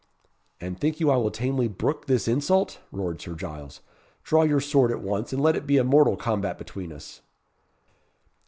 [0.59, 3.81] "And think you I will tamely brook this insult?" roared Sir Giles;
[4.23, 7.21] "draw your sword at once, and let it be a mortal combat between us."